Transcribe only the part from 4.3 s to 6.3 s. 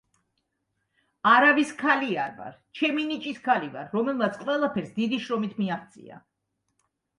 ყველაფერს დიდი შრომით მიაღწია.